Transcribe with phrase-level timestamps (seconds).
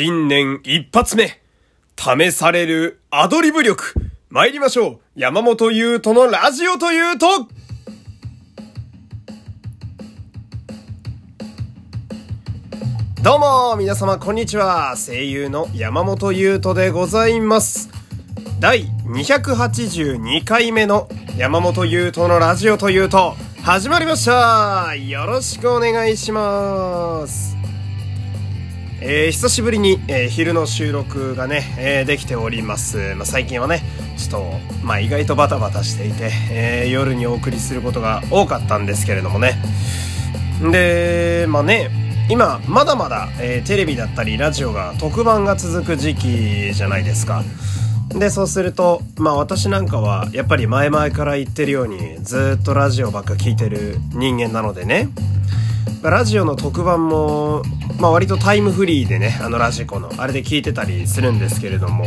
[0.00, 1.40] 新年一発目、
[1.96, 3.94] 試されるアドリブ力。
[4.30, 5.00] 参りましょう。
[5.16, 7.26] 山本優斗のラジオというと、
[13.24, 14.94] どうも、皆様こんにちは。
[14.96, 17.90] 声優の山本優斗でございます。
[18.60, 23.34] 第282回目の山本優斗のラジオというと、
[23.64, 27.57] 始まりましたよろしくお願いします。
[29.00, 33.14] えー久しぶりに、えー昼の収録がね、えーできております。
[33.14, 33.82] まあ、最近はね、
[34.16, 34.52] ちょっと、
[34.84, 39.54] まあ、意外とバタバタしていて、えー夜にお送りすることが多かったんですけれどもね。
[40.72, 41.90] で、まあね、
[42.28, 47.44] 今、まだまだ、えーテレビだったり、ラジオが特番が続く時期じゃないですか。
[48.08, 55.08] で、そうすると、まあ私なんかは、やっぱり前々から言ってるように、ずっとラジオばっか聞いてる人間なのでね。
[56.02, 57.62] ラジオの特番も、
[57.98, 62.06] まあ割とタイムフリーでね、あのラジコの、あれで聞いてたりするんですけれども、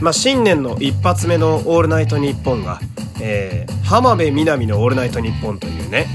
[0.00, 2.80] まあ新年の一発目のオールナイトニッポンが、
[3.20, 6.06] えー、浜辺美波のオールナイトニッポンというね、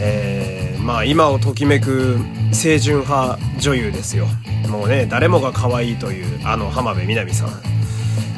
[0.00, 2.18] えー、まあ今をときめく
[2.52, 4.26] 清純派女優ですよ。
[4.68, 7.79] もうね、誰もが可愛いという、あの浜辺美波さん。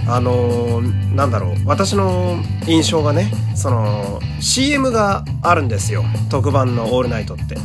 [0.06, 2.36] あのーなんだろう私の
[2.66, 6.04] 印象がねその CM があるんですよ。
[6.30, 7.56] 特番の「オールナイト」って。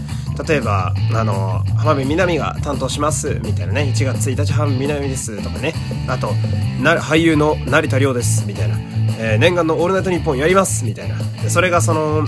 [0.47, 3.91] 例えばあの浜辺美波が担当しますみたいなね。
[3.95, 5.73] 1月1日浜辺美波ですとかね。
[6.07, 6.27] あと
[7.01, 8.77] 俳優の成田凌ですみたいな、
[9.17, 11.15] えー念願の「オールナイトニッポン」やりますみたいな。
[11.49, 12.27] それがその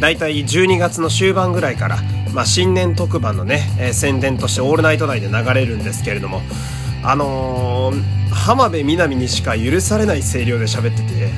[0.00, 1.98] 大体12月の終盤ぐらいから、
[2.32, 6.40] まあ、新年特番のね、えー宣伝として「オールナイト」内で流れるんですけれども。
[7.02, 11.30] あのー浜辺美波にしか許されない声量で喋ってて。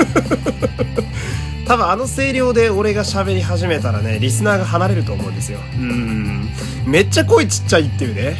[1.66, 5.60] 多分あの声量で俺が喋り始めたらねリスナーが離れると思うんですよ。
[5.74, 6.48] うん。
[6.84, 8.36] めっちゃ声ちっちゃいっていうね。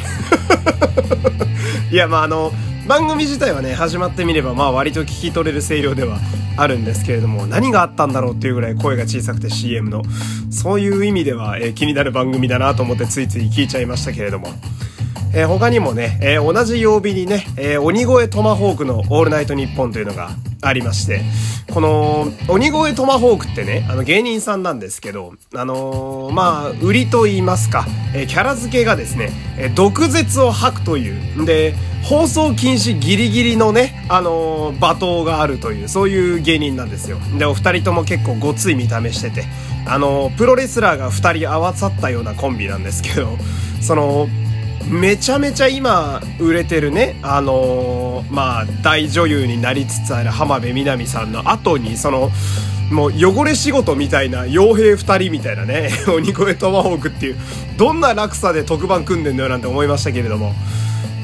[1.91, 2.51] いやまああの
[2.89, 6.19] 番組自体はね始まってみればまあ割と聞き取れる声量では
[6.57, 10.03] あるんですけれども何があったんだろうっていうぐらい声が小さくて CM の。
[10.49, 14.49] そういう意味では、えー気になる番組だなと思ってついつい聞いちゃいましたけれども
[15.33, 20.31] えー他にもね、えー同じ曜日にね、えー鬼越トマホークのオールナイトニッポンというのが
[20.61, 21.21] ありまして、
[21.71, 37.17] この、鬼越トマホークってね、あの芸人さんなんですけど、あのーまあ、売りと言いますか、えーキャラ付けがですね、えー毒舌を吐くという、んで、放送禁止ギリギリのね、あのー罵倒があるという、そういう芸人なんですよ。
[37.37, 39.45] で、お二人とも結構ごつい見た目してて、
[39.87, 43.29] あのープロレスラーが二人合わさったようなコンビなんですけど、
[43.81, 44.27] その、
[44.89, 52.29] めちゃめちゃ今売れてるね、あのーまあ、大女優になりつつある浜辺美波さんの後に、その、
[52.91, 57.37] もう汚れ仕事みたいな傭兵2人みたいなね、 鬼越トマホークっていう、
[57.77, 60.53] どんな落差で特番組んでんのよなんて思いましたけれども。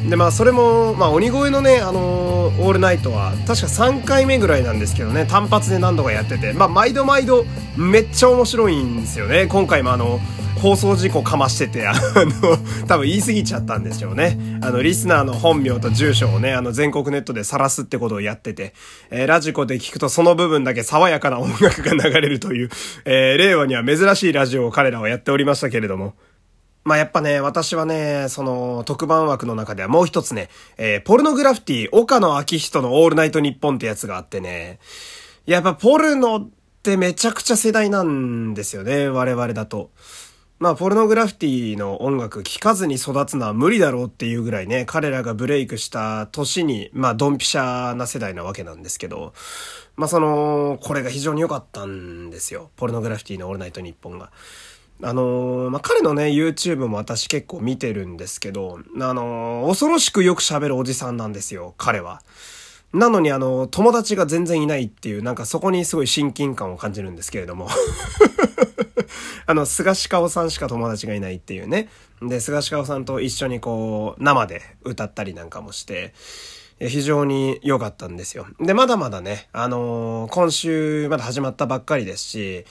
[0.09, 7.45] で、まあ、それも、まあ、鬼越のね、あのーオールナイトは、確か3回目ぐらいなんですけどね、単発で何度かやってて、まあ、毎度毎度、
[7.75, 9.47] めっちゃ面白いんですよね。
[9.47, 10.19] 今回もあの、
[10.61, 12.57] 放送事故かましてて、あの、
[12.87, 14.59] 多分言い過ぎちゃったんでしょうね。
[14.61, 18.73] あの、リスナーの本名と住所をね、あの、全国ネットで晒すってことをやってて、
[19.11, 22.69] えーラジコで聞くとその部分だけ爽やかな音楽が流れるという、
[23.05, 26.15] えー令和には珍しいラジオを彼らはやっておりましたけれども。
[26.87, 34.79] まあやっぱね、私はね、その特番枠の中ではもう一つね、えーポルノグラフィティ、岡野明人のオールナイトニッポンってやつがあってね、
[35.45, 36.49] やっぱポルノっ
[36.83, 39.91] てめちゃくちゃ世代なんですよね、我々だと。
[40.59, 49.33] まあ、ポルノグラフィティの音楽聴かずに育つのは無理だろうっていうぐらいね、彼らがブレイクした年に、まあ、ドンピシャな世代なわけなんですけど、
[49.97, 52.71] まあ、その、これが非常に良かったんですよ。
[52.77, 54.31] ポルノグラフィティのオールナイトニッポンが。
[55.03, 62.21] あのーまあ、彼のね、YouTube も私結構見てるんですけど、あのー恐ろしくよく喋るおじさんなんですよ、彼は。
[62.93, 67.67] なのにあの、友達が全然いないっていう、なんかそこにすごい親近感を感じるんですけれども。
[69.45, 71.89] あの、菅氏顔さんしか友達がいないっていうね。
[72.21, 76.13] で、菅氏顔さんと一緒にこう、生で歌ったりなんかもして、
[76.79, 78.47] 非常に良かったんですよ。
[78.59, 82.65] で、まだまだね、あの今週まだ始まったばっかりですし、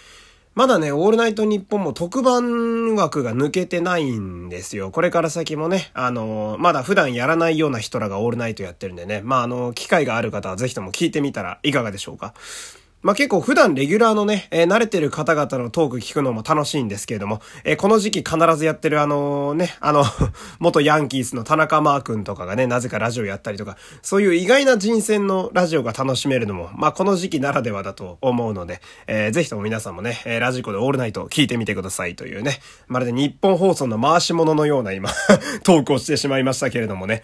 [0.57, 4.91] まだね、オールナイト日本も特番枠が抜けてないんですよ。
[4.91, 12.33] これから先もね、あのまだ普段やらないような人らがオールナイトやってるんでね、まあ、あの、機会がある方はぜひとも聞いてみたらいかがでしょうか。
[13.07, 20.03] まあ、結構普段レギュラーのね、えー、慣れてる方々のトーク聞くのも楽しいんですけれども、えー、この時期必ずやってるあのね、あの
[20.59, 35.11] 元ヤンキースの田中マー君とかがね、なぜかラジオやったりとか、そういう意外な人選のラジオが楽しめるのも、まあ、この時期ならではだと思うので、えー、ぜひとも皆さんもね、えラジコでオールナイト聞いてみてくださいというね、まるで日本放送の回し物のような今
[35.63, 37.23] トークをしてしまいましたけれどもね、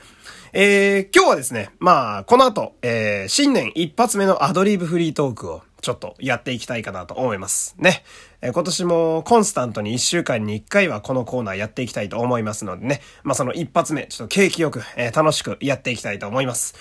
[0.53, 7.75] えー、今日はですね、まあ、この後、えー、新年一発目のアドリブフリートークをちょっとやっていきたいかなと思います。
[7.77, 8.05] ね。
[8.41, 13.03] え、今年もコンスタントに1週間に1回はこのコーナーやっていきたいと思いますのでね。
[13.25, 16.75] まあ、その一発目、ちょっと景気よく、え、楽しくやっていきたいと思います。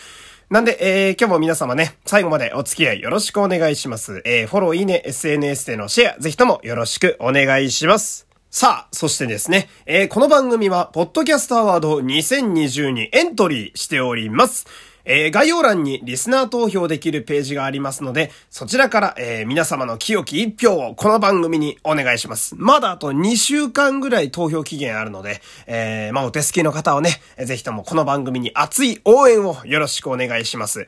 [0.52, 4.22] なんで、えー、今日も皆様ね、最後までお付き合いよろしくお願いします。
[4.24, 8.28] えー、フォロー、いいね、SNS でのシェア、ぜひともよろしくお願いします。
[8.52, 14.91] さあ、そしてですね、えー、この番組は、ポッドキャストアワード2020にエントリーしております。
[15.06, 22.56] えー、概要欄にリスナー投票できるページがありますので、そちらから、えー、皆様の清き一票をこの番組にお願いします。
[22.58, 30.88] まだあと2週間ぐらい投票期限あるので、えー、まあ、お手すきの方をね、ぜひともこの番組に熱い応援をよろしくお願いします。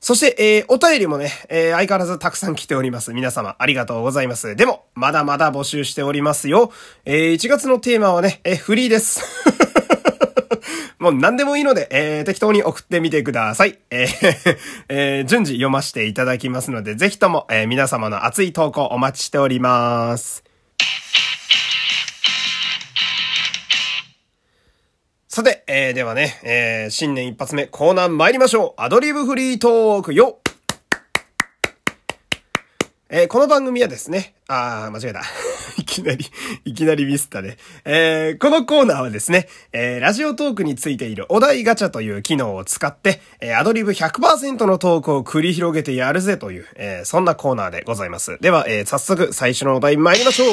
[0.00, 3.12] そして、えー、お便りもね、えー、相変わらずたくさん来ております。
[3.12, 4.54] 皆様、ありがとうございます。
[4.54, 6.70] でも、まだまだ募集しておりますよ。
[7.04, 9.20] えー、1月のテーマはね、えー、フリーです。
[10.98, 13.78] もう何でもいいので、えー、適当に送ってみてください。
[13.90, 14.58] えー
[14.88, 20.42] えー、順次読ませていただきますので、ぜひとも、えー、皆様の熱い投稿お待ちしております。
[25.28, 28.80] さて、えー、ではね、えー、新年一発目コーナー参りましょう。
[28.80, 30.38] アドリブフリートークよ
[33.10, 35.55] えー、この番組はですね、あー、間違えた。
[35.96, 36.26] いきなり、
[36.64, 37.56] いきなりミスったね。
[37.84, 48.38] えー、このコーナーはですね、えー、ラジオトークについているお題ガチャという機能を使って、えー、アドリブ100%のトークを繰り広げてやるぜという、えー、そんなコーナーでございます。
[48.40, 50.48] では、えー、早速最初のお題参りましょう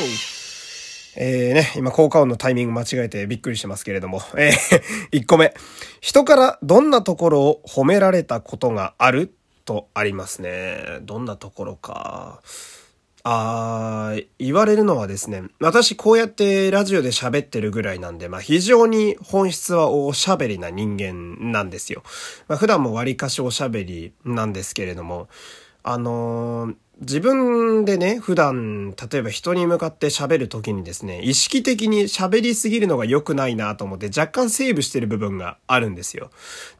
[1.16, 5.54] えー、ね、今効果音のタイミング間違えてびっくりしてますけれども、えー、 1個目。
[6.02, 9.32] 人からどんなところを褒められたことがある
[9.66, 11.00] とありますね。
[11.04, 12.42] どんなところか。
[13.26, 22.04] あー、言われるのはですね、私こうやってラジオで喋ってるぐらいなんで、まあ非常に本質はおしゃべりな人間なんですよ。
[22.50, 25.30] まあ普段も割かしおしゃべりなんですけれども、
[25.84, 36.30] あのー、自分でね、普段、例えば人に向かって喋る時にですね、意識的に喋りすぎるのが良くないなと思って若干セーブしてる部分があるんですよ。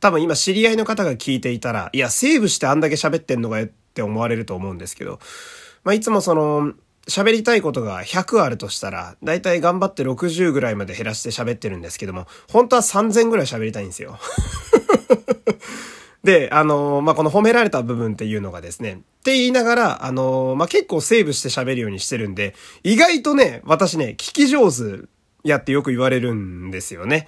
[0.02, 5.20] 多分今知り合いの方が聞いていたら、いや、セーブしてあんだけ喋ってんのかよって思われると思うんですけど、
[5.84, 6.74] まあ、いつもその、
[7.08, 14.18] 喋りたいことが100あるとしたら、だいたい頑張って60ぐらいまで減らして喋ってるんですけども、本当は3000ぐらい喋りたいんですよ。
[16.24, 25.06] で、あのー、まあ、この褒められた部分っていうのがですね、って言いながら、あのー、まあ、結構セーブして喋るようにしてるんで、意外とね、私ね、聞き上手
[25.44, 27.28] やってよく言われるんですよね。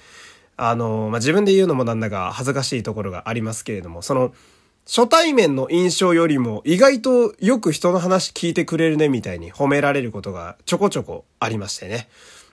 [0.55, 4.33] あのー、まあ、自分で言うのもなんだか恥ずかしいところがありますけれども、その、
[4.87, 12.07] 初対面の印象よりも意外とよく人の話聞いてくれるねみたいに褒められることがちょこちょこありましてね。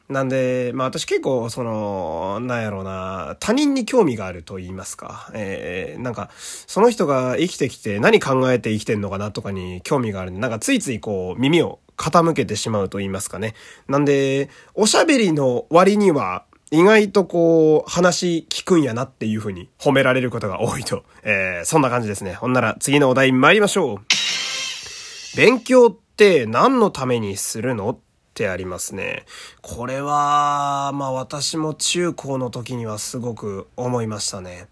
[0.09, 5.31] なんで、まあ私結構、その、なんやろうな、他人に興味があると言いますか。
[5.33, 13.55] えー、なんか、その人が生きてきて何考えて生きてんのかなとかに興味があるんで、なんかついついこう耳を傾けてしまうと言いますかね。
[13.89, 21.05] なんで、おしゃべりの割には、意外とこう、話聞くんやなっていう風に褒められることが多いと。
[21.23, 22.33] えー、そんな感じですね。
[22.33, 25.37] ほんなら次のお題参りましょう。
[25.37, 27.99] 勉強って何のためにするのっ
[28.33, 29.27] てありますね。
[29.61, 34.67] これは、まあ私も中高の時にはすごく思いましたね。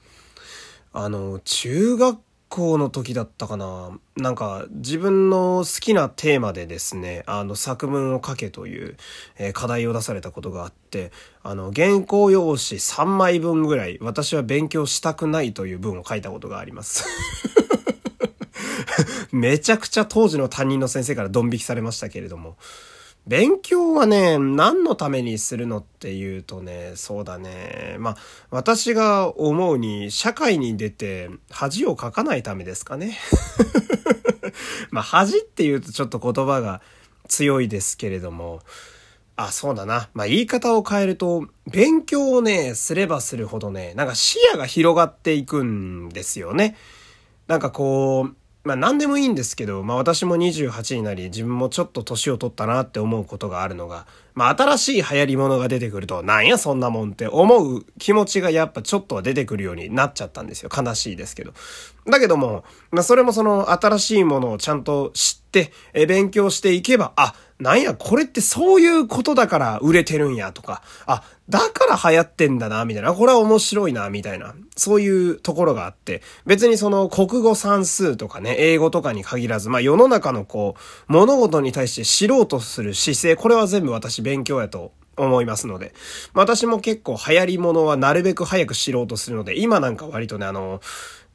[0.95, 2.19] あの、中学
[2.51, 3.97] 校の時だったかな。
[4.17, 8.97] なんか自分の好きなテーマでですね、あの作文を書けという、
[9.39, 17.07] えー、課題を出されたことがあって、あの原稿用紙3枚分ぐらい私は勉強したくないという文を書いたことがあります。
[19.33, 22.57] めちゃくちゃ当時の担任の先生からドン引きされましたけれども。
[23.27, 27.97] 勉強はね、何のためにするのっていうとね、そうだね。
[27.99, 28.17] まあ、
[28.51, 33.19] 私が思うに、社会に出て恥をかかないためですかね。
[34.91, 36.81] まあ、恥って言うとちょっと言葉が
[37.29, 38.61] 強いですけれども、
[39.37, 40.11] あ、そうだな。
[40.13, 46.77] まあ、言い方を変えると、勉強をね、すればするほどね、なんか視野が広がっていくんですよね。
[47.47, 60.69] なんかこう、まあ何でもいいんですけど、まあ私も28になり、自分もちょっと年を取ったなって思うことがあるのが、まあ新しい流行り物が出てくると、なんやそんなもんって思う気持ちがやっぱちょっとは出てくるようになっちゃったんですよ。
[60.77, 61.55] 悲しいですけど。
[62.07, 73.13] だけども、まあそれもその新しいものをちゃんと知って、え勉強していけば、あ、なんや、これってそういうことだから売れてるんやとか、あ、だから流行ってんだな、みたいな。
[73.13, 74.55] これは面白いな、みたいな。
[74.77, 85.93] そういうところがあって、別にその国語算数とかね、英語とかに限らず、まあ世の中のこう、物事に対して知ろうとする姿勢、これは全部私勉強やと思いますので、
[86.33, 90.81] 私も結構流行り物はなるべく早く知ろうとするので、今なんか割とね、あの、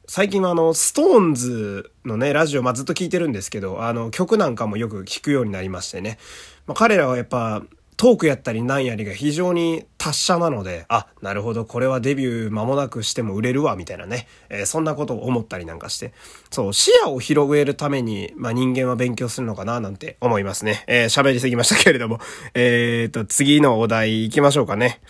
[0.08, 6.18] 最近はあの、ストーンズのね、ラジオ、まあ、ずっと聞いてるんですけど、あの、曲なんかもよく聞くようになりましてね。
[6.66, 7.62] まあ、彼らはやっぱ、
[7.96, 14.28] トークやったりなんやりが非常に達者なので、あ、なるほど、これはデビュー間もなくしても売れるわ、みたいなね。
[14.48, 16.12] えー、そんなことを思ったりなんかして。
[16.50, 20.84] そう、視野を広げるために、まあ、人間は勉強するのかな、なんて思いますね。
[20.86, 22.20] えー、喋りすぎましたけれども。
[22.54, 25.00] えーと、次のお題行きましょうかね。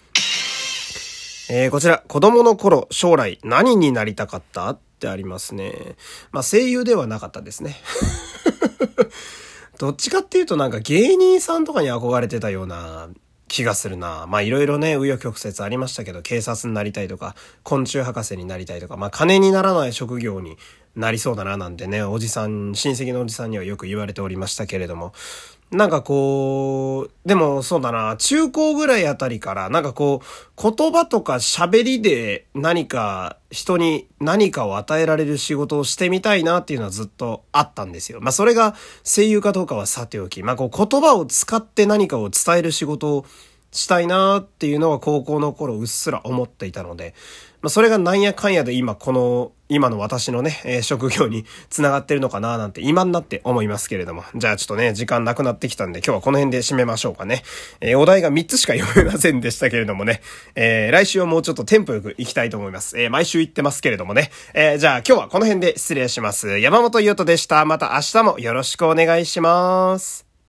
[1.50, 4.78] えー、こちら、子供の頃、将来何になりたかった？
[4.96, 5.96] ってありますね。
[6.32, 7.76] まあ、声優ではなかったですね。
[9.78, 13.10] どっちかっていうとなんか芸人さんとかに憧れてたような
[13.46, 14.26] 気がするな。
[14.26, 20.56] まあいろいろね、紆余曲折ありましたけど、警察になりたいとか、昆虫博士になりたいとか、まあ金にならない職業に
[20.96, 25.12] なりそうだななんてね、おじさん、親戚のおじさんにはよく言われておりましたけれども、
[25.72, 38.20] なんかこう、でもそうだな、中高ぐらいあたりから、なんかこう、言葉とか喋りで何か人に何かを与えられる仕事をしてみたいなっていうのはずっとあったんですよ。
[38.20, 43.26] まあそれが声優かどうかはさておき、まあこう言葉を使って何かを伝える仕事を
[43.76, 47.14] したいなっていうのは高校の頃うっすら思っていたので、
[47.62, 54.22] まあ、それがなんやかんやで今この、今の私のね、えー、職業に繋がってるのかななんて今になって思いますけれども。
[54.36, 57.42] じゃあちょっとね、時間なくなってきたんで今日はこの辺で締めましょうかね。
[57.80, 60.20] えー、お題が3つしか読めませんでしたけれどもね。
[60.54, 63.00] えー、来週はもうちょっとテンポよく行きたいと思います。
[63.00, 64.30] え毎週行ってますけれどもね。
[64.54, 66.60] えじゃあ今日はこの辺で失礼します。
[66.60, 67.64] 山本優斗でした。
[67.64, 70.35] また明日もよろしくお願いします。